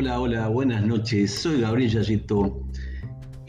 Hola, 0.00 0.20
hola, 0.20 0.46
buenas 0.46 0.86
noches. 0.86 1.34
Soy 1.34 1.60
Gabriel 1.60 1.90
Yayito. 1.90 2.62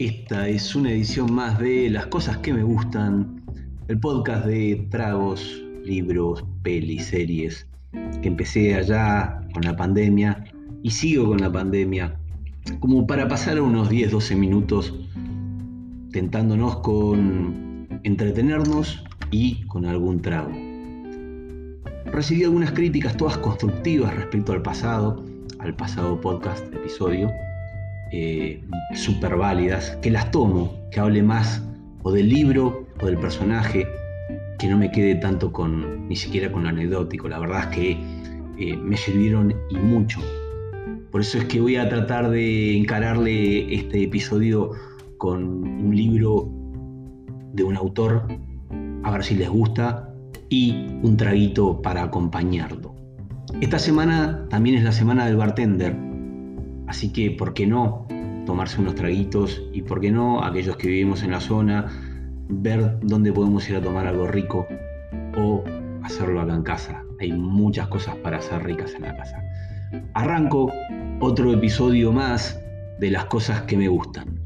Esta 0.00 0.48
es 0.48 0.74
una 0.74 0.90
edición 0.90 1.32
más 1.32 1.60
de 1.60 1.88
Las 1.88 2.06
cosas 2.06 2.38
que 2.38 2.52
me 2.52 2.64
gustan, 2.64 3.40
el 3.86 4.00
podcast 4.00 4.46
de 4.46 4.84
tragos, 4.90 5.62
libros, 5.84 6.44
pelis, 6.64 7.04
series, 7.06 7.68
que 8.20 8.26
empecé 8.26 8.74
allá 8.74 9.46
con 9.54 9.62
la 9.62 9.76
pandemia 9.76 10.42
y 10.82 10.90
sigo 10.90 11.28
con 11.28 11.38
la 11.38 11.52
pandemia, 11.52 12.18
como 12.80 13.06
para 13.06 13.28
pasar 13.28 13.60
unos 13.60 13.88
10, 13.88 14.10
12 14.10 14.34
minutos 14.34 14.92
tentándonos 16.10 16.80
con 16.80 17.86
entretenernos 18.02 19.04
y 19.30 19.62
con 19.66 19.86
algún 19.86 20.20
trago. 20.20 20.50
Recibí 22.06 22.42
algunas 22.42 22.72
críticas, 22.72 23.16
todas 23.16 23.38
constructivas 23.38 24.12
respecto 24.16 24.52
al 24.52 24.62
pasado, 24.62 25.29
al 25.62 25.74
pasado 25.74 26.20
podcast, 26.20 26.72
episodio, 26.72 27.30
eh, 28.12 28.62
súper 28.94 29.36
válidas, 29.36 29.96
que 30.02 30.10
las 30.10 30.30
tomo, 30.30 30.74
que 30.90 31.00
hable 31.00 31.22
más 31.22 31.62
o 32.02 32.12
del 32.12 32.28
libro 32.28 32.86
o 33.00 33.06
del 33.06 33.18
personaje, 33.18 33.86
que 34.58 34.68
no 34.68 34.78
me 34.78 34.90
quede 34.90 35.16
tanto 35.16 35.52
con, 35.52 36.08
ni 36.08 36.16
siquiera 36.16 36.50
con 36.50 36.62
lo 36.62 36.70
anecdótico. 36.70 37.28
La 37.28 37.38
verdad 37.38 37.70
es 37.70 37.76
que 37.76 37.90
eh, 38.58 38.76
me 38.76 38.96
sirvieron 38.96 39.54
y 39.70 39.76
mucho. 39.76 40.20
Por 41.10 41.20
eso 41.20 41.38
es 41.38 41.44
que 41.44 41.60
voy 41.60 41.76
a 41.76 41.88
tratar 41.88 42.30
de 42.30 42.76
encararle 42.76 43.74
este 43.74 44.04
episodio 44.04 44.70
con 45.18 45.42
un 45.44 45.94
libro 45.94 46.48
de 47.52 47.64
un 47.64 47.76
autor, 47.76 48.26
a 49.02 49.10
ver 49.10 49.24
si 49.24 49.34
les 49.34 49.48
gusta, 49.48 50.14
y 50.48 50.86
un 51.02 51.16
traguito 51.16 51.82
para 51.82 52.02
acompañarlo. 52.02 52.99
Esta 53.60 53.78
semana 53.78 54.46
también 54.48 54.76
es 54.76 54.84
la 54.84 54.92
semana 54.92 55.26
del 55.26 55.36
bartender, 55.36 55.94
así 56.86 57.12
que 57.12 57.30
¿por 57.30 57.52
qué 57.52 57.66
no 57.66 58.06
tomarse 58.46 58.80
unos 58.80 58.94
traguitos 58.94 59.62
y 59.72 59.82
por 59.82 60.00
qué 60.00 60.10
no 60.10 60.42
aquellos 60.42 60.76
que 60.76 60.88
vivimos 60.88 61.22
en 61.22 61.32
la 61.32 61.40
zona 61.40 61.86
ver 62.48 62.98
dónde 63.02 63.32
podemos 63.32 63.68
ir 63.68 63.76
a 63.76 63.82
tomar 63.82 64.06
algo 64.06 64.26
rico 64.26 64.66
o 65.36 65.62
hacerlo 66.02 66.40
acá 66.40 66.54
en 66.54 66.62
casa? 66.62 67.04
Hay 67.20 67.32
muchas 67.32 67.88
cosas 67.88 68.16
para 68.16 68.38
hacer 68.38 68.62
ricas 68.62 68.94
en 68.94 69.02
la 69.02 69.14
casa. 69.14 69.42
Arranco 70.14 70.72
otro 71.20 71.52
episodio 71.52 72.12
más 72.12 72.58
de 72.98 73.10
las 73.10 73.26
cosas 73.26 73.62
que 73.62 73.76
me 73.76 73.88
gustan. 73.88 74.40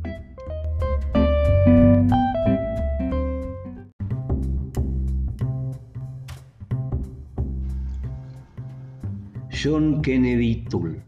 John 9.65 10.03
Kennedy 10.03 10.57
Toole, 10.69 11.01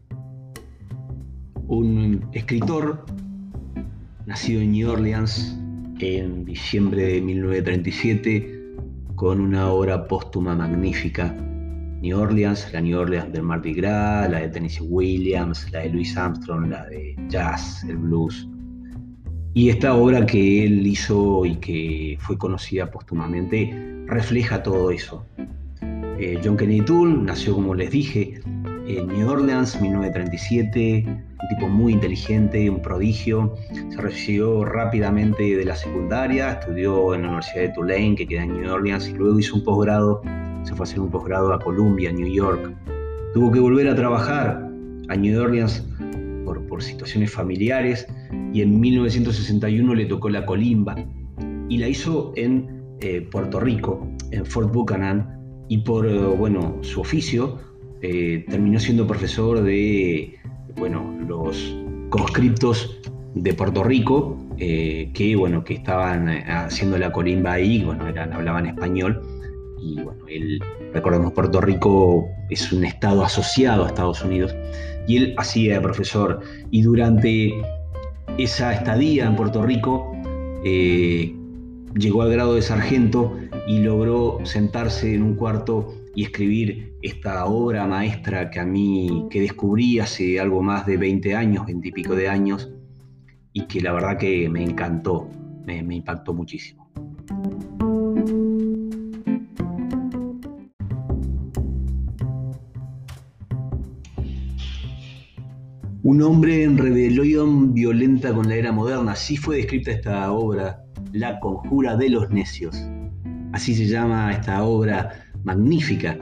un 1.67 2.27
escritor 2.33 3.05
nacido 4.25 4.63
en 4.63 4.73
New 4.73 4.91
Orleans 4.91 5.59
en 5.99 6.47
diciembre 6.47 7.03
de 7.03 7.21
1937 7.21 8.75
con 9.15 9.43
una 9.43 9.71
obra 9.71 10.09
póstuma 10.09 10.55
magnífica. 10.55 11.37
New 12.01 12.19
Orleans, 12.19 12.73
la 12.73 12.81
New 12.81 12.99
Orleans 12.99 13.31
del 13.31 13.43
Mardi 13.43 13.75
Gras, 13.75 14.31
la 14.31 14.39
de 14.39 14.49
Tennessee 14.49 14.87
Williams, 14.89 15.71
la 15.71 15.81
de 15.81 15.91
Louis 15.91 16.17
Armstrong, 16.17 16.71
la 16.71 16.87
de 16.87 17.15
jazz, 17.29 17.85
el 17.85 17.99
blues. 17.99 18.49
Y 19.53 19.69
esta 19.69 19.95
obra 19.95 20.25
que 20.25 20.65
él 20.65 20.87
hizo 20.87 21.45
y 21.45 21.57
que 21.57 22.17
fue 22.21 22.39
conocida 22.39 22.91
póstumamente 22.91 24.03
refleja 24.07 24.63
todo 24.63 24.91
eso. 24.91 25.27
Eh, 26.19 26.41
John 26.43 26.57
Kennedy 26.57 26.81
Toole 26.81 27.15
nació, 27.15 27.55
como 27.55 27.75
les 27.75 27.91
dije, 27.91 28.41
en 28.87 29.07
New 29.09 29.29
Orleans, 29.29 29.79
1937, 29.81 31.05
un 31.07 31.49
tipo 31.49 31.69
muy 31.69 31.93
inteligente, 31.93 32.71
un 32.71 32.81
prodigio. 32.81 33.55
Se 33.91 34.01
recibió 34.01 34.65
rápidamente 34.65 35.57
de 35.57 35.65
la 35.65 35.77
secundaria, 35.77 36.53
estudió 36.53 37.15
en 37.15 37.23
la 37.23 37.29
Universidad 37.29 37.63
de 37.63 37.69
Tulane, 37.71 38.15
que 38.15 38.27
queda 38.27 38.45
en 38.45 38.61
New 38.61 38.73
Orleans, 38.73 39.09
y 39.09 39.13
luego 39.13 39.39
hizo 39.39 39.57
un 39.57 39.65
posgrado, 39.65 40.23
se 40.63 40.75
fue 40.75 40.81
a 40.81 40.89
hacer 40.89 41.01
un 41.01 41.11
posgrado 41.11 41.53
a 41.53 41.59
Columbia, 41.59 42.11
New 42.13 42.33
York. 42.33 42.75
Tuvo 43.35 43.53
que 43.53 43.61
volver 43.61 43.89
a 43.89 43.95
trabajar 43.95 44.71
a 45.09 45.17
New 45.17 45.39
Orleans 45.39 45.87
por, 46.47 46.67
por 46.67 46.83
situaciones 46.83 47.31
familiares 47.31 48.07
y 48.55 48.63
en 48.63 48.81
1961 48.81 49.95
le 49.95 50.07
tocó 50.07 50.31
la 50.31 50.47
colimba 50.47 50.97
y 51.69 51.77
la 51.77 51.89
hizo 51.89 52.33
en 52.37 52.77
eh, 53.01 53.21
Puerto 53.31 53.61
Rico, 53.61 54.09
en 54.31 54.47
Fort 54.47 54.73
Buchanan, 54.73 55.36
y 55.69 55.79
por 55.79 56.07
eh, 56.07 56.19
bueno, 56.19 56.79
su 56.83 57.01
oficio 57.01 57.59
eh, 58.03 58.45
terminó 58.49 58.79
siendo 58.79 59.07
profesor 59.07 59.63
de 59.63 60.37
bueno, 60.77 61.19
los 61.27 61.77
conscriptos 62.11 63.01
de 63.35 63.55
Puerto 63.55 63.83
Rico 63.83 64.39
eh, 64.59 65.11
que, 65.13 65.37
bueno, 65.37 65.65
que 65.65 65.75
estaban 65.75 66.29
haciendo 66.29 66.99
la 66.99 67.13
colimba 67.13 67.53
ahí, 67.53 67.83
bueno, 67.83 68.07
eran, 68.07 68.33
hablaban 68.33 68.67
español. 68.67 69.23
Y 69.81 70.01
bueno, 70.01 70.25
él, 70.29 70.61
recordemos, 70.95 71.33
Puerto 71.33 71.61
Rico 71.61 72.27
es 72.51 72.73
un 72.73 72.85
estado 72.85 73.25
asociado 73.25 73.85
a 73.85 73.89
Estados 73.89 74.23
Unidos. 74.23 74.55
Y 75.07 75.19
él 75.19 75.35
hacía 75.37 75.75
de 75.75 75.81
profesor. 75.81 76.41
Y 76.71 76.83
durante 76.83 77.53
esa 78.39 78.73
estadía 78.73 79.27
en 79.27 79.37
Puerto 79.37 79.63
Rico 79.63 80.13
llegó 80.65 82.23
al 82.23 82.31
grado 82.31 82.55
de 82.55 82.63
sargento 82.63 83.37
y 83.67 83.81
logró 83.81 84.39
sentarse 84.45 85.15
en 85.15 85.23
un 85.23 85.35
cuarto 85.35 85.95
y 86.15 86.23
escribir 86.23 86.95
esta 87.03 87.45
obra 87.47 87.87
maestra 87.87 88.51
que 88.51 88.61
a 88.61 88.65
mí, 88.65 89.27
que 89.31 89.41
descubrí 89.41 89.99
hace 89.99 90.41
algo 90.41 90.63
más 90.63 90.87
de 90.87 90.97
20 90.97 91.35
años, 91.35 91.67
20 91.67 91.89
y 91.89 91.93
pico 91.93 92.15
de 92.15 92.29
años, 92.29 92.71
y 93.53 93.67
que 93.67 93.81
la 93.81 93.93
verdad 93.93 94.17
que 94.17 94.49
me 94.49 94.63
encantó, 94.63 95.29
me, 95.67 95.79
impactó 95.79 96.33
muchísimo. 96.33 96.89
Un 106.03 106.23
hombre 106.23 106.63
en 106.63 106.79
rebelión 106.79 107.75
violenta 107.75 108.33
con 108.33 108.49
la 108.49 108.55
era 108.55 108.71
moderna, 108.71 109.13
así 109.13 109.37
fue 109.37 109.57
descrita 109.57 109.91
esta 109.91 110.33
obra, 110.33 110.85
La 111.13 111.41
conjura 111.41 111.97
de 111.97 112.11
los 112.11 112.31
necios. 112.31 112.81
Así 113.57 113.75
se 113.75 113.87
llama 113.87 114.33
esta 114.33 114.63
obra 114.65 115.25
magnífica, 115.45 116.19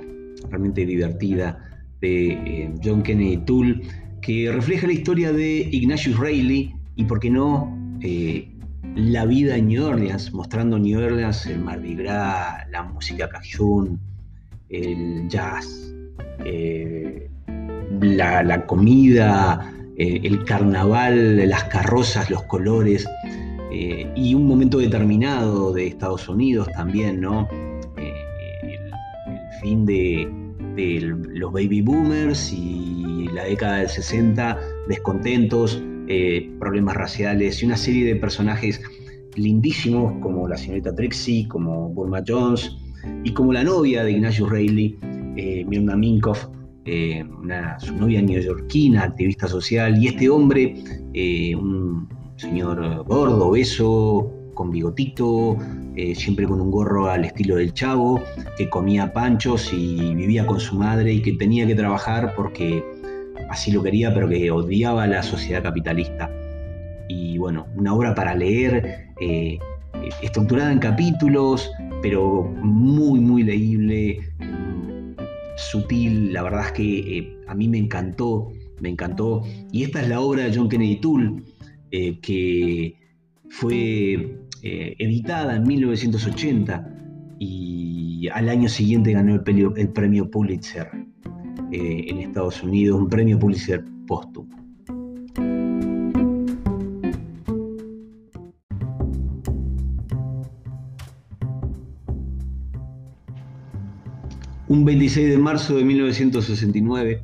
realmente 0.51 0.87
divertida, 0.87 1.59
de 2.01 2.31
eh, 2.31 2.75
John 2.81 3.03
Kennedy 3.03 3.39
Toole, 3.39 3.81
que 4.23 4.53
refleja 4.53 4.87
la 4.87 4.93
historia 4.93 5.33
de 5.33 5.69
Ignatius 5.73 6.17
Reilly 6.17 6.73
y, 6.95 7.03
por 7.03 7.19
qué 7.19 7.31
no, 7.31 7.77
eh, 8.03 8.49
la 8.95 9.25
vida 9.25 9.57
en 9.57 9.67
New 9.67 9.85
Orleans, 9.85 10.33
mostrando 10.33 10.79
New 10.79 10.97
Orleans, 10.97 11.45
el 11.47 11.59
Mardi 11.59 11.97
Gras, 11.97 12.69
la 12.71 12.85
música 12.85 13.29
cajun, 13.29 13.99
el 14.69 15.29
jazz, 15.29 15.93
eh, 16.45 17.29
la, 18.01 18.65
comida, 18.65 19.73
el 19.97 20.45
carnaval, 20.45 21.49
las 21.49 21.65
carrozas, 21.65 22.31
los 22.31 22.45
colores. 22.45 23.09
Eh, 23.77 24.09
y 24.15 24.35
un 24.35 24.47
momento 24.47 24.79
determinado 24.79 25.73
de 25.73 25.89
Estados 25.89 26.29
Unidos 26.29 26.69
también, 26.77 27.21
¿no? 27.21 27.49
Eh, 27.97 28.15
el, 28.63 29.61
fin 29.61 29.85
de, 29.85 30.29
los 31.35 31.53
baby 31.53 31.81
boomers 31.81 32.53
y 32.53 33.27
la 33.33 33.45
década 33.45 33.79
del 33.79 33.89
60, 33.89 34.61
descontentos, 34.87 35.83
eh, 36.07 36.53
problemas 36.61 36.95
raciales 36.95 37.63
y 37.63 37.67
una 37.67 37.77
serie 37.77 38.05
de 38.05 38.15
personajes 38.15 38.81
lindísimos 39.35 40.21
como 40.21 40.47
la 40.47 40.57
señorita 40.57 40.95
Trixie, 40.95 41.49
como 41.49 41.89
Burma 41.89 42.23
Jones 42.25 42.77
y 43.25 43.33
como 43.33 43.53
la 43.53 43.65
novia 43.65 44.05
de 44.05 44.13
Ignatius 44.13 44.51
Reilly, 44.51 44.97
Mirna 45.67 45.97
Minkoff, 45.97 46.47
su 47.79 47.95
novia 47.97 48.23
neoyorquina, 48.23 49.03
activista 49.03 49.49
social, 49.49 50.01
y 50.01 50.09
este 50.09 50.29
hombre, 50.29 50.77
un, 51.57 52.09
señor 52.37 53.05
gordo, 53.05 53.49
obeso, 53.49 54.31
con 54.55 54.71
bigotito, 54.71 55.57
eh, 55.97 56.15
siempre 56.15 56.47
con 56.47 56.61
un 56.61 56.71
gorro 56.71 57.09
al 57.09 57.25
estilo 57.25 57.57
del 57.57 57.73
chavo, 57.73 58.23
que 58.57 58.69
comía 58.71 59.13
panchos 59.13 59.73
y 59.73 60.15
vivía 60.15 60.47
con 60.47 60.61
su 60.61 60.77
madre 60.77 61.13
y 61.13 61.23
que 61.23 61.33
tenía 61.33 61.67
que 61.67 61.75
trabajar 61.75 62.35
porque 62.37 62.85
así 63.51 63.73
lo 63.73 63.83
quería, 63.83 64.13
pero 64.15 64.29
que 64.29 64.51
odiaba 64.51 65.07
la 65.07 65.23
sociedad 65.23 65.63
capitalista. 65.63 66.31
Y 67.09 67.39
bueno, 67.39 67.67
una 67.77 67.95
obra 67.95 68.15
para 68.15 68.35
leer, 68.35 69.09
eh, 69.21 69.59
estructurada 70.23 70.73
en 70.73 70.79
capítulos, 70.79 71.71
pero 72.03 72.43
muy, 72.43 73.21
muy 73.21 73.43
leíble, 73.43 74.21
sutil, 75.57 76.33
la 76.33 76.43
verdad 76.43 76.67
es 76.67 76.73
que 76.73 77.19
eh, 77.19 77.39
a 77.47 77.55
mí 77.55 77.69
me 77.69 77.79
encantó, 77.79 78.51
me 78.81 78.89
encantó. 78.89 79.43
Y 79.71 79.85
esta 79.85 80.03
es 80.03 80.09
la 80.09 80.21
obra 80.21 80.45
de 80.45 80.57
John 80.57 80.69
Kennedy 80.69 80.97
Toole 80.97 81.43
eh, 81.97 82.19
que 82.19 82.97
fue 83.51 84.15
eh, 84.63 84.97
editada 84.99 85.55
en 85.55 85.63
1980 85.63 86.89
y 87.39 88.29
al 88.33 88.49
año 88.49 88.69
siguiente 88.69 89.13
ganó 89.13 89.33
el, 89.33 89.43
premio 89.93 90.29
Pulitzer 90.29 90.91
eh, 91.71 92.07
en 92.09 92.19
Estados 92.19 92.65
Unidos, 92.65 93.01
un 93.01 93.09
premio 93.09 93.39
Pulitzer 93.39 93.85
póstumo. 94.09 94.49
Un 104.67 104.85
26 104.85 105.31
de 105.31 105.39
marzo 105.39 105.77
de 105.77 105.85
1969, 105.85 107.23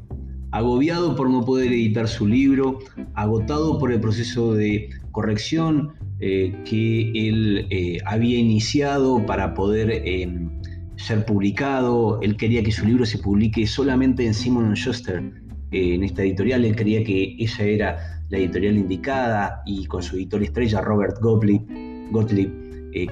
agobiado 0.52 1.16
por 1.16 1.30
no 1.30 1.44
poder 1.44 1.72
editar 1.72 2.08
su 2.08 2.26
libro, 2.26 2.78
agotado 3.14 3.78
por 3.78 3.92
el 3.92 4.00
proceso 4.00 4.54
de 4.54 4.90
corrección 5.12 5.92
eh, 6.22 6.54
que 6.64 7.10
él 7.14 7.66
eh, 7.70 7.98
había 8.04 8.38
iniciado 8.38 9.24
para 9.24 9.54
poder 9.54 9.90
em, 10.04 10.50
ser 10.96 11.24
publicado, 11.24 12.20
él 12.20 12.36
quería 12.36 12.62
que 12.62 12.72
su 12.72 12.84
libro 12.84 13.06
se 13.06 13.16
publique 13.16 13.66
solamente 13.66 14.26
en 14.26 14.34
Simon 14.34 14.74
Schuster, 14.74 15.22
eh, 15.72 15.94
en 15.94 16.04
esta 16.04 16.22
editorial, 16.22 16.66
él 16.66 16.76
creía 16.76 17.02
que 17.04 17.36
ella 17.38 17.64
era 17.64 18.22
la 18.28 18.36
editorial 18.36 18.76
indicada 18.76 19.62
y 19.64 19.86
con 19.86 20.02
su 20.02 20.16
editor 20.16 20.42
estrella, 20.42 20.82
Robert 20.82 21.18
Gottlieb, 21.20 21.62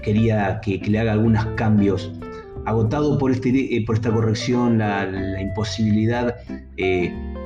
quería 0.02 0.60
que, 0.60 0.78
le 0.78 0.98
haga 0.98 1.12
algunos 1.12 1.46
cambios. 1.56 2.12
Agotado 2.66 3.16
por, 3.16 3.30
este, 3.30 3.82
por 3.86 3.96
esta 3.96 4.12
corrección, 4.12 4.78
la, 4.78 5.40
imposibilidad 5.40 6.36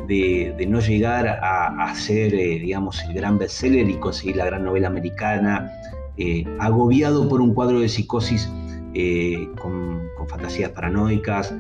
de, 0.07 0.67
no 0.69 0.81
llegar 0.81 1.27
a, 1.27 1.95
ser, 1.95 2.35
eh, 2.35 2.59
digamos, 2.59 3.03
el 3.05 3.15
gran 3.15 3.39
bestseller 3.39 3.89
y 3.89 3.95
conseguir 3.95 4.37
la 4.37 4.47
gran 4.47 4.65
novela 4.65 4.89
americana, 4.89 5.71
eh, 6.17 6.45
agobiado 6.59 7.29
por 7.29 7.41
un 7.41 7.55
cuadro 7.55 7.81
de 7.81 7.89
psicosis 7.89 8.51
eh, 8.95 9.49
con, 9.61 10.03
fantasías 10.29 10.71
paranoicas, 10.71 11.55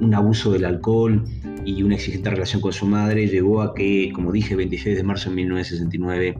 un 0.00 0.12
abuso 0.12 0.52
del 0.52 0.66
alcohol 0.66 1.24
y 1.64 1.82
una 1.82 1.94
exigente 1.94 2.28
relación 2.28 2.60
con 2.60 2.72
su 2.72 2.84
madre, 2.84 3.26
llevó 3.26 3.62
a 3.62 3.74
que, 3.74 4.10
como 4.12 4.32
dije, 4.32 4.56
26 4.56 4.96
de 4.96 5.02
marzo 5.02 5.30
de 5.30 5.36
1969, 5.36 6.36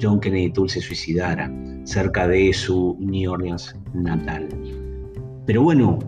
John 0.00 0.20
Kennedy 0.20 0.52
Toole 0.52 0.70
se 0.70 0.80
suicidara 0.80 1.52
cerca 1.84 2.26
de 2.26 2.52
su 2.54 2.96
New 3.00 3.32
Orleans 3.32 3.76
natal. 3.92 4.48
Pero 5.46 5.62
bueno, 5.62 5.98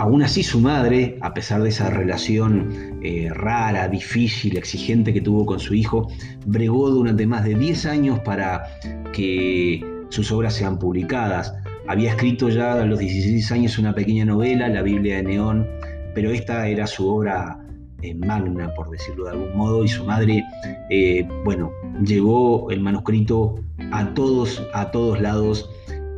Aún 0.00 0.22
así 0.22 0.42
su 0.42 0.60
madre, 0.60 1.18
a 1.20 1.34
pesar 1.34 1.62
de 1.62 1.68
esa 1.68 1.90
relación 1.90 2.98
eh, 3.02 3.28
rara, 3.34 3.86
difícil, 3.86 4.56
exigente 4.56 5.12
que 5.12 5.20
tuvo 5.20 5.44
con 5.44 5.60
su 5.60 5.74
hijo, 5.74 6.10
bregó 6.46 6.88
durante 6.88 7.26
más 7.26 7.44
de 7.44 7.54
10 7.54 7.84
años 7.84 8.18
para 8.20 8.62
que 9.12 9.84
sus 10.08 10.32
obras 10.32 10.54
sean 10.54 10.78
publicadas. 10.78 11.52
Había 11.86 12.12
escrito 12.12 12.48
ya 12.48 12.80
a 12.80 12.86
los 12.86 12.98
16 12.98 13.52
años 13.52 13.78
una 13.78 13.94
pequeña 13.94 14.24
novela, 14.24 14.70
La 14.70 14.80
Biblia 14.80 15.16
de 15.16 15.24
Neón, 15.24 15.68
pero 16.14 16.30
esta 16.30 16.66
era 16.66 16.86
su 16.86 17.06
obra 17.06 17.58
eh, 18.00 18.14
magna, 18.14 18.72
por 18.72 18.88
decirlo 18.88 19.26
de 19.26 19.32
algún 19.32 19.54
modo, 19.54 19.84
y 19.84 19.88
su 19.88 20.06
madre, 20.06 20.42
eh, 20.88 21.28
bueno, 21.44 21.72
llevó 22.02 22.70
el 22.70 22.80
manuscrito 22.80 23.56
a 23.92 24.14
todos, 24.14 24.66
a 24.72 24.90
todos 24.92 25.20
lados 25.20 25.68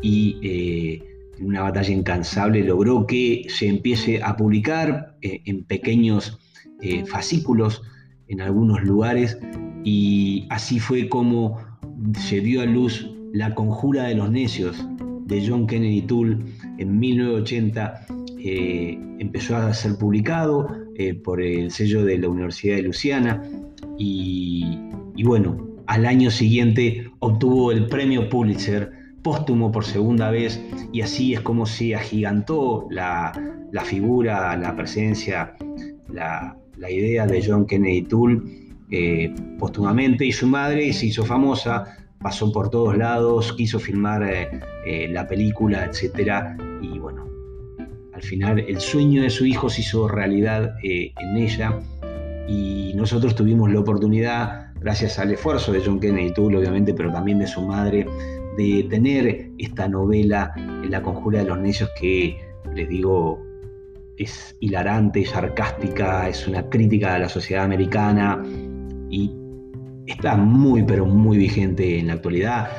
y 0.03 1.03
una 1.41 1.63
batalla 1.63 1.93
incansable, 1.93 2.63
logró 2.65 3.07
que 3.07 3.45
se 3.49 3.69
empiece 3.69 4.23
a 4.23 4.37
publicar 4.37 5.17
eh, 5.23 5.41
en 5.45 5.65
pequeños 5.65 6.39
eh, 6.81 7.05
fascículos 7.07 7.83
en 8.29 8.41
algunos 8.41 8.83
lugares 8.83 9.39
y 9.85 10.47
así 10.51 10.79
fue 10.79 11.09
como 11.09 11.59
se 12.19 12.41
dio 12.41 12.63
a 12.63 12.67
luz 12.67 13.11
La 13.33 13.55
Conjura 13.55 14.05
de 14.05 14.15
los 14.15 14.31
Necios 14.31 14.85
de 15.27 15.47
John 15.47 15.67
Kennedy 15.67 16.03
Toole 16.03 16.39
en 16.79 16.99
1980. 16.99 18.07
Eh, 18.45 18.99
empezó 19.19 19.57
a 19.57 19.73
ser 19.73 19.97
publicado 19.97 20.69
por 21.25 21.41
el 21.41 21.71
sello 21.71 22.05
de 22.05 22.19
la 22.19 22.29
Universidad 22.29 22.77
de 22.77 22.83
Luisiana 22.83 23.43
y, 23.99 24.79
y 25.17 25.25
bueno, 25.25 25.57
al 25.87 26.07
año 26.07 26.31
siguiente 26.31 27.11
obtuvo 27.19 27.73
el 27.73 27.87
premio 27.87 28.29
Pulitzer 28.29 29.02
póstumo 29.23 29.71
por 29.71 29.85
segunda 29.85 30.31
vez 30.31 30.61
y 30.93 31.01
así 31.01 31.35
es 31.35 31.41
como 31.41 31.67
se 31.67 31.95
agigantó 31.95 32.87
la, 32.91 33.33
figura, 33.85 34.57
la 34.57 34.75
presencia, 34.75 35.55
la, 36.09 36.57
idea 36.91 37.27
de 37.27 37.43
John 37.47 37.67
Kennedy 37.67 38.03
Toole 38.03 38.41
eh, 38.91 39.33
póstumamente 39.59 40.27
y 40.27 40.33
su 40.33 40.49
madre 40.49 40.93
se 40.93 41.07
hizo 41.07 41.25
famosa, 41.25 41.97
pasó 42.21 42.53
por 42.53 42.71
todos 42.71 42.97
lados, 42.97 43.53
quiso 43.53 43.79
filmar 43.79 44.23
eh, 44.25 44.49
eh, 44.85 45.09
la 45.09 45.27
película, 45.27 45.85
etc. 45.87 46.59
Y 46.83 46.99
bueno, 46.99 47.25
al 48.13 48.23
final 48.23 48.59
el 48.59 48.81
sueño 48.81 49.23
de 49.23 49.31
su 49.31 49.47
hijo 49.47 49.71
se 49.71 49.83
hizo 49.83 50.09
realidad 50.09 50.75
en 50.83 51.37
ella 51.37 51.79
y 52.49 52.93
nosotros 52.97 53.37
tuvimos 53.37 53.73
la 53.73 53.79
oportunidad, 53.81 54.73
gracias 54.81 55.21
al 55.21 55.31
esfuerzo 55.31 55.73
de 55.73 55.81
John 55.85 56.01
Kennedy 56.01 56.35
Toole 56.35 56.59
obviamente, 56.59 56.93
pero 56.93 57.13
también 57.13 57.39
de 57.39 57.47
su 57.47 57.63
madre, 57.63 58.07
de 58.57 58.87
tener 58.91 59.51
esta 59.59 59.89
novela, 59.89 60.55
La 60.89 61.03
Conjura 61.03 61.41
de 61.41 61.47
los 61.47 61.59
Necios, 61.59 61.91
que 61.99 62.39
les 62.75 62.89
digo, 62.89 63.41
es 64.17 64.57
hilarante, 64.61 65.25
sarcástica, 65.25 66.29
es 66.29 66.47
una 66.47 66.69
crítica 66.69 67.15
a 67.15 67.19
la 67.19 67.29
sociedad 67.29 67.65
americana 67.65 68.43
y 69.11 69.33
está 70.07 70.37
muy, 70.37 70.83
pero 70.83 71.07
muy 71.07 71.39
vigente 71.39 71.99
en 71.99 72.09
la 72.09 72.15
actualidad, 72.15 72.71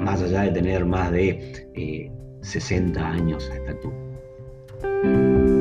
más 0.00 0.22
allá 0.22 0.42
de 0.42 0.52
tener 0.52 0.84
más 0.84 1.10
de 1.12 2.12
60 2.42 3.00
eh, 3.00 3.04
años 3.04 3.50
a 3.50 3.56
esta 3.56 3.70
altura. 3.70 5.59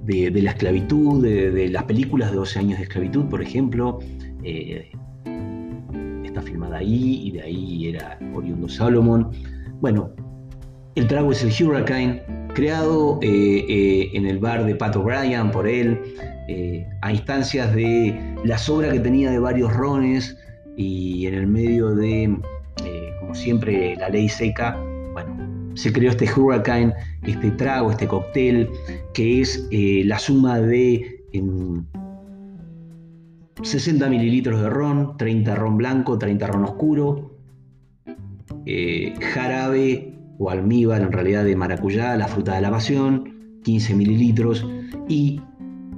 de, 0.05 0.43
la 0.43 0.51
esclavitud, 0.51 1.23
de, 1.23 1.69
las 1.69 1.85
películas 1.85 2.31
de 2.31 2.37
12 2.37 2.59
años 2.59 2.79
de 2.79 2.85
esclavitud, 2.85 3.25
por 3.27 3.43
ejemplo. 3.43 3.99
Eh, 4.43 4.91
está 6.25 6.43
filmada 6.43 6.79
ahí 6.79 7.23
y 7.25 7.31
de 7.33 7.43
ahí 7.43 7.89
era 7.89 8.19
oriundo 8.35 8.69
Salomon. 8.69 9.31
Bueno, 9.81 10.11
el 10.95 11.07
trago 11.07 11.33
es 11.33 11.43
el 11.43 11.67
Hurricane, 11.67 12.23
creado 12.55 13.19
eh, 13.23 13.65
eh, 13.69 14.11
en 14.15 14.27
el 14.27 14.39
bar 14.39 14.65
de 14.65 14.75
Pat 14.75 14.97
O'Brien 14.97 15.51
por 15.51 15.69
él, 15.69 16.01
a 17.01 17.13
instancias 17.13 17.75
de 17.75 18.37
la 18.45 18.59
sobra 18.59 18.93
que 18.93 19.01
tenía 19.01 19.31
de 19.31 19.39
varios 19.39 19.73
rones 19.73 20.37
y 20.77 21.27
en 21.27 21.35
el 21.35 21.47
medio 21.47 21.95
de, 21.95 22.37
como 23.21 23.35
siempre, 23.35 23.97
la 23.97 24.11
ley 24.11 24.29
seca. 24.29 24.77
Bueno, 25.15 25.42
se 25.75 25.93
creó 25.93 26.11
este 26.11 26.29
Hurricane, 26.31 26.95
este 27.23 27.51
trago, 27.53 27.91
este 27.91 28.07
cóctel, 28.07 28.69
que 29.15 29.41
es 29.41 29.67
eh, 29.71 30.03
la 30.05 30.19
suma 30.19 30.61
de 30.61 31.23
60 33.63 34.09
mililitros 34.09 34.61
de 34.61 34.69
ron, 34.69 35.17
30 35.17 35.55
ron 35.55 35.77
blanco, 35.77 36.19
30 36.19 36.47
ron 36.47 36.65
oscuro, 36.65 37.37
eh, 38.67 39.15
jarabe 39.21 40.15
o 40.39 40.51
almíbar 40.51 41.03
en 41.03 41.13
realidad 41.13 41.45
de 41.45 41.57
maracuyá, 41.57 42.17
la 42.17 42.29
fruta 42.29 42.55
de 42.55 42.63
la 42.63 42.71
pasión, 42.71 43.61
15 43.63 43.95
mililitros 43.95 44.67
y 45.09 45.41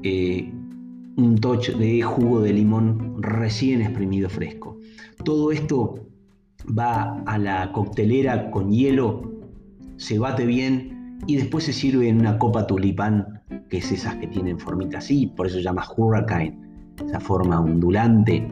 eh, 0.02 0.52
un 1.16 1.38
touch 1.40 1.70
de 1.70 2.02
jugo 2.02 2.40
de 2.40 2.52
limón 2.52 3.22
recién 3.22 3.80
exprimido 3.80 4.28
fresco. 4.28 4.78
Todo 5.24 5.52
esto 5.52 6.06
va 6.66 7.22
a 7.26 7.38
la 7.38 7.70
coctelera 7.72 8.50
con 8.50 8.70
hielo 8.70 9.33
se 9.96 10.18
bate 10.18 10.44
bien 10.46 11.18
y 11.26 11.36
después 11.36 11.64
se 11.64 11.72
sirve 11.72 12.08
en 12.08 12.20
una 12.20 12.38
copa 12.38 12.66
tulipán, 12.66 13.40
que 13.68 13.78
es 13.78 13.92
esas 13.92 14.16
que 14.16 14.26
tienen 14.26 14.58
formita 14.58 14.98
así, 14.98 15.26
por 15.26 15.46
eso 15.46 15.56
se 15.56 15.62
llama 15.62 15.84
hurricane, 15.96 16.58
esa 17.06 17.20
forma 17.20 17.60
ondulante. 17.60 18.46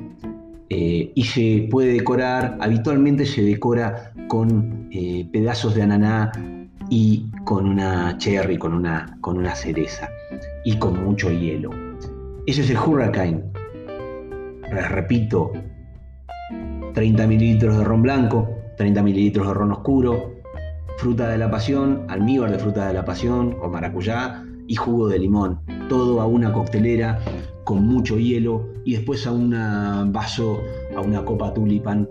eh, 0.71 1.13
y 1.15 1.25
se 1.25 1.69
puede 1.71 1.93
decorar, 1.93 2.57
habitualmente 2.61 3.27
se 3.27 3.43
decora 3.43 4.13
con 4.29 4.89
eh, 4.91 5.29
pedazos 5.31 5.75
de 5.75 5.83
ananá 5.83 6.33
y 6.89 7.31
con 7.45 7.67
una 7.67 8.17
cherry, 8.17 8.57
con 8.57 8.73
una, 8.73 9.19
con 9.21 9.37
una 9.37 9.55
cereza 9.55 10.09
y 10.65 10.79
con 10.79 11.05
mucho 11.05 11.31
hielo. 11.31 11.71
Ese 12.47 12.63
es 12.63 12.71
el 12.71 12.79
Hurricane. 12.79 13.43
Les 14.73 14.91
repito, 14.91 15.53
30 16.95 17.27
mililitros 17.27 17.77
de 17.77 17.85
ron 17.85 18.03
blanco, 18.03 18.49
30 18.79 19.03
mililitros 19.03 19.47
de 19.47 19.55
ron 19.55 19.73
oscuro, 19.73 20.33
fruta 20.99 21.29
de 21.29 21.39
la 21.39 21.51
pasión, 21.51 22.05
almíbar 22.09 22.51
de 22.51 22.59
fruta 22.59 22.87
de 22.87 22.95
la 22.95 23.05
pasión 23.05 23.57
o 23.61 23.69
maracuyá 23.69 24.45
y 24.67 24.75
jugo 24.75 25.09
de 25.09 25.19
limón. 25.19 25.61
Todo 25.89 26.21
a 26.21 26.27
una 26.27 26.53
coctelera 26.53 27.21
con 27.65 27.85
mucho 27.87 28.19
hielo 28.19 28.69
y 28.85 28.95
después 28.95 29.27
a 29.27 29.33
un 29.33 29.51
vaso, 30.13 30.61
a 30.97 31.01
una 31.01 31.25
copa 31.25 31.53
tulipan 31.55 32.09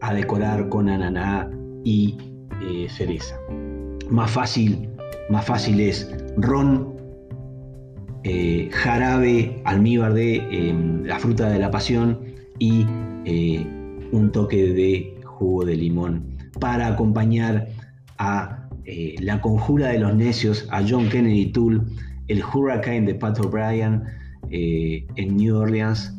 a 0.00 0.12
decorar 0.14 0.68
con 0.68 0.88
ananá 0.88 1.50
y 1.84 2.16
eh, 2.60 2.88
cereza. 2.88 3.38
Más 4.10 4.30
fácil, 4.30 4.88
más 5.30 5.44
fácil 5.44 5.80
es 5.80 6.10
ron, 6.36 6.92
eh, 8.24 8.68
jarabe, 8.72 9.60
almíbar 9.64 10.14
de 10.14 10.36
em, 10.50 11.04
la 11.04 11.18
fruta 11.18 11.48
de 11.48 11.58
la 11.58 11.70
pasión 11.70 12.18
y 12.58 12.86
eh, 13.24 13.66
un 14.12 14.30
toque 14.30 14.72
de 14.72 15.20
jugo 15.24 15.64
de 15.64 15.76
limón 15.76 16.24
para 16.60 16.86
acompañar 16.88 17.68
a 18.22 18.68
La 19.20 19.40
conjura 19.40 19.88
de 19.88 19.98
los 19.98 20.14
necios, 20.14 20.68
a 20.70 20.80
John 20.88 21.08
Kennedy 21.08 21.46
Toole, 21.46 21.80
el 22.28 22.42
Hurricane 22.42 23.02
de 23.02 23.14
Pat 23.16 23.38
O'Brien, 23.40 24.04
eh, 24.50 25.04
en 25.16 25.36
New 25.36 25.56
Orleans, 25.56 26.16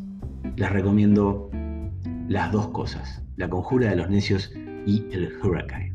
les 0.57 0.69
recomiendo 0.69 1.49
las 2.27 2.51
dos 2.51 2.67
cosas, 2.69 3.23
la 3.37 3.49
conjura 3.49 3.89
de 3.89 3.95
los 3.95 4.09
necios 4.09 4.51
y 4.85 5.05
el 5.11 5.31
hurricane. 5.41 5.93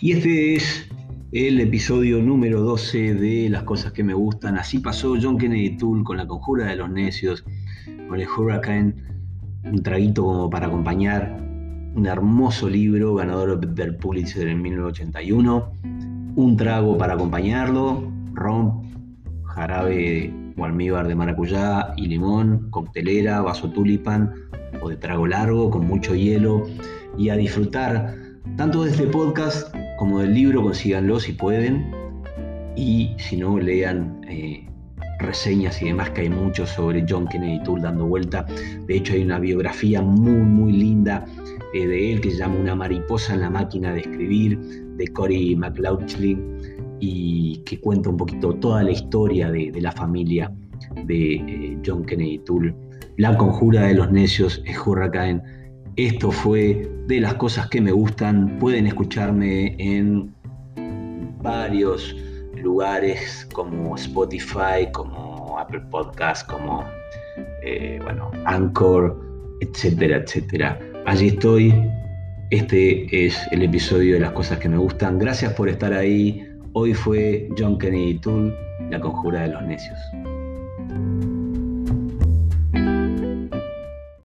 Y 0.00 0.12
este 0.12 0.56
es 0.56 0.91
el 1.32 1.60
episodio 1.60 2.20
número 2.20 2.60
12 2.60 3.14
de 3.14 3.48
Las 3.48 3.62
cosas 3.62 3.92
que 3.92 4.04
me 4.04 4.12
gustan. 4.12 4.58
Así 4.58 4.80
pasó 4.80 5.14
John 5.20 5.38
Kennedy 5.38 5.78
Toole 5.78 6.04
con 6.04 6.18
la 6.18 6.26
conjura 6.26 6.66
de 6.66 6.76
los 6.76 6.90
necios, 6.90 7.42
con 8.06 8.20
el 8.20 8.28
hurricane 8.28 8.94
un 9.64 9.82
traguito 9.82 10.24
como 10.24 10.50
para 10.50 10.66
acompañar 10.66 11.38
un 11.94 12.04
hermoso 12.06 12.68
libro 12.68 13.14
ganador 13.14 13.58
del 13.66 13.96
Pulitzer 13.96 14.46
en 14.46 14.60
1981, 14.60 15.72
un 16.36 16.56
trago 16.58 16.98
para 16.98 17.14
acompañarlo, 17.14 18.12
ron, 18.34 18.82
jarabe 19.44 20.34
o 20.58 20.64
almíbar 20.66 21.08
de 21.08 21.14
maracuyá 21.14 21.94
y 21.96 22.08
limón, 22.08 22.68
coctelera, 22.68 23.40
vaso 23.40 23.70
tulipan 23.70 24.34
o 24.82 24.90
de 24.90 24.96
trago 24.96 25.26
largo 25.26 25.70
con 25.70 25.86
mucho 25.86 26.14
hielo 26.14 26.66
y 27.16 27.30
a 27.30 27.36
disfrutar 27.36 28.14
tanto 28.56 28.84
de 28.84 28.90
este 28.90 29.06
podcast 29.06 29.74
como 29.98 30.20
del 30.20 30.34
libro, 30.34 30.62
consíganlo 30.62 31.20
si 31.20 31.32
pueden 31.32 31.90
y 32.76 33.14
si 33.18 33.36
no, 33.36 33.58
lean 33.58 34.20
eh, 34.28 34.66
reseñas 35.20 35.80
y 35.82 35.86
demás, 35.86 36.10
que 36.10 36.22
hay 36.22 36.30
mucho 36.30 36.66
sobre 36.66 37.04
John 37.08 37.26
Kennedy 37.28 37.62
Toole 37.64 37.82
dando 37.82 38.06
vuelta. 38.06 38.46
De 38.86 38.96
hecho, 38.96 39.14
hay 39.14 39.22
una 39.22 39.38
biografía 39.38 40.02
muy, 40.02 40.42
muy 40.42 40.72
linda 40.72 41.24
eh, 41.74 41.86
de 41.86 42.12
él 42.12 42.20
que 42.20 42.30
se 42.30 42.38
llama 42.38 42.56
Una 42.56 42.74
mariposa 42.74 43.34
en 43.34 43.40
la 43.42 43.50
máquina 43.50 43.92
de 43.92 44.00
escribir, 44.00 44.58
de 44.96 45.08
Cory 45.08 45.56
McLaughlin, 45.56 46.58
y 47.00 47.58
que 47.64 47.80
cuenta 47.80 48.10
un 48.10 48.16
poquito 48.16 48.54
toda 48.54 48.82
la 48.82 48.92
historia 48.92 49.50
de, 49.50 49.72
la 49.80 49.92
familia 49.92 50.52
de 51.04 51.34
eh, 51.34 51.78
John 51.84 52.04
Kennedy 52.04 52.38
Toole. 52.38 52.74
La 53.16 53.36
conjura 53.36 53.82
de 53.82 53.94
los 53.94 54.10
necios 54.10 54.62
es 54.64 54.78
Hurricane. 54.86 55.42
Esto 55.96 56.30
fue 56.30 56.90
de 57.06 57.20
las 57.20 57.34
cosas 57.34 57.68
que 57.68 57.80
me 57.80 57.92
gustan. 57.92 58.58
Pueden 58.58 58.86
escucharme 58.86 59.76
en 59.78 60.34
varios 61.42 62.16
lugares 62.56 63.46
como 63.52 63.96
Spotify, 63.96 64.90
como 64.92 65.58
Apple 65.58 65.82
Podcast, 65.90 66.48
como 66.48 66.84
eh, 67.62 68.00
bueno, 68.02 68.30
Anchor, 68.46 69.20
etcétera, 69.60 70.16
etcétera. 70.16 70.80
Allí 71.04 71.28
estoy. 71.28 71.74
Este 72.50 73.26
es 73.26 73.38
el 73.50 73.62
episodio 73.62 74.14
de 74.14 74.20
las 74.20 74.32
cosas 74.32 74.58
que 74.58 74.68
me 74.70 74.78
gustan. 74.78 75.18
Gracias 75.18 75.52
por 75.52 75.68
estar 75.68 75.92
ahí. 75.92 76.46
Hoy 76.72 76.94
fue 76.94 77.48
John 77.58 77.78
Kennedy 77.78 78.18
Toole, 78.18 78.54
la 78.90 78.98
conjura 78.98 79.42
de 79.42 79.48
los 79.48 79.62
necios. 79.64 79.98